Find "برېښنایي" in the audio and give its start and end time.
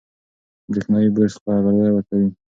0.71-1.09